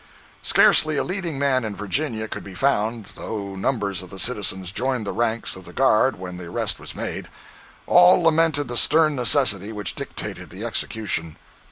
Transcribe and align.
Scarcely 0.41 0.97
a 0.97 1.03
leading 1.03 1.37
man 1.37 1.63
in 1.63 1.75
Virginia 1.75 2.27
could 2.27 2.43
be 2.43 2.55
found, 2.55 3.05
though 3.13 3.53
numbers 3.53 4.01
of 4.01 4.09
the 4.09 4.17
citizens 4.17 4.71
joined 4.71 5.05
the 5.05 5.13
ranks 5.13 5.55
of 5.55 5.63
the 5.65 5.73
guard 5.73 6.17
when 6.17 6.37
the 6.37 6.45
arrest 6.49 6.79
was 6.79 6.95
made. 6.95 7.29
All 7.85 8.23
lamented 8.23 8.67
the 8.67 8.77
stern 8.77 9.15
necessity 9.15 9.71
which 9.71 9.93
dictated 9.93 10.49
the 10.49 10.65
execution. 10.65 11.37